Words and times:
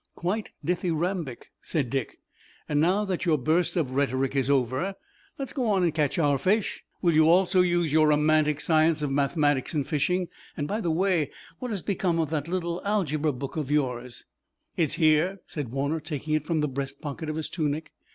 "Quite 0.15 0.49
dithyrambic," 0.65 1.51
said 1.61 1.91
Dick, 1.91 2.17
"and 2.67 2.79
now 2.81 3.05
that 3.05 3.23
your 3.27 3.37
burst 3.37 3.77
of 3.77 3.91
rhetoric 3.93 4.35
is 4.35 4.49
over 4.49 4.95
let's 5.37 5.53
go 5.53 5.67
on 5.67 5.83
and 5.83 5.93
catch 5.93 6.17
our 6.17 6.39
fish. 6.39 6.83
Will 7.03 7.13
you 7.13 7.29
also 7.29 7.61
use 7.61 7.93
your 7.93 8.07
romantic 8.07 8.61
science 8.61 9.03
of 9.03 9.11
mathematics 9.11 9.75
in 9.75 9.83
fishing? 9.83 10.27
By 10.59 10.81
the 10.81 10.89
way, 10.89 11.29
what 11.59 11.69
has 11.69 11.83
become 11.83 12.17
of 12.17 12.31
that 12.31 12.47
little 12.47 12.81
algebra 12.83 13.31
book 13.31 13.57
of 13.57 13.69
yours?" 13.69 14.25
"It's 14.75 14.95
here," 14.95 15.39
said 15.45 15.69
Warner, 15.69 15.99
taking 15.99 16.33
it 16.33 16.47
from 16.47 16.61
the 16.61 16.67
breast 16.67 16.99
pocket 16.99 17.29
of 17.29 17.35
his 17.35 17.47
tunic. 17.47 17.91